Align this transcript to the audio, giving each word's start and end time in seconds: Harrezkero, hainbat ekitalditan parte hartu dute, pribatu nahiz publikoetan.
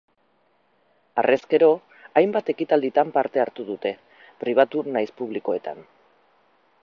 Harrezkero, 1.23 1.67
hainbat 2.21 2.49
ekitalditan 2.55 3.13
parte 3.19 3.43
hartu 3.45 3.67
dute, 3.69 3.93
pribatu 4.45 4.83
nahiz 4.97 5.09
publikoetan. 5.23 5.89